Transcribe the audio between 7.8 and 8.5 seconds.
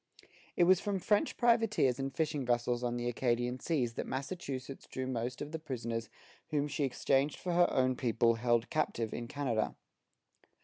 people